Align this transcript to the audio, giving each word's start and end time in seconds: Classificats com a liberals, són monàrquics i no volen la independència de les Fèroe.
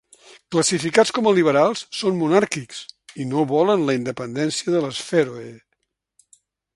Classificats 0.53 1.11
com 1.17 1.27
a 1.31 1.33
liberals, 1.39 1.83
són 1.97 2.17
monàrquics 2.21 2.81
i 3.23 3.27
no 3.33 3.45
volen 3.53 3.87
la 3.91 3.97
independència 4.01 4.75
de 4.77 4.85
les 4.87 5.03
Fèroe. 5.11 5.47